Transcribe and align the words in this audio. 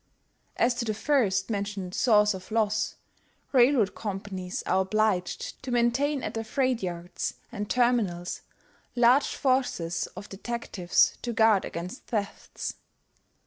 As 0.57 0.73
to 0.73 0.83
the 0.85 0.95
first 0.95 1.51
mentioned 1.51 1.93
source 1.93 2.33
of 2.33 2.49
loss 2.49 2.95
railroad 3.51 3.93
companies 3.93 4.63
are 4.65 4.81
obliged 4.81 5.61
to 5.61 5.69
maintain 5.69 6.23
at 6.23 6.33
their 6.33 6.43
freight 6.43 6.81
yards 6.81 7.35
and 7.51 7.69
terminals 7.69 8.41
large 8.95 9.35
forces 9.35 10.07
of 10.15 10.27
detectives 10.27 11.19
to 11.21 11.33
guard 11.33 11.65
against 11.65 12.07
thefts. 12.07 12.77